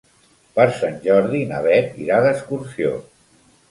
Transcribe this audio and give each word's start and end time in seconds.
Per 0.55 0.65
Sant 0.77 0.97
Jordi 1.05 1.43
na 1.53 1.61
Beth 1.69 2.03
irà 2.09 2.21
d'excursió. 2.29 3.01